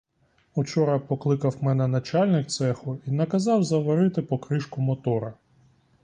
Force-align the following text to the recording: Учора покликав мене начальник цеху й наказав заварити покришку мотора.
Учора 0.55 0.99
покликав 0.99 1.63
мене 1.63 1.87
начальник 1.87 2.47
цеху 2.47 2.97
й 3.05 3.11
наказав 3.11 3.63
заварити 3.63 4.21
покришку 4.21 4.81
мотора. 4.81 5.33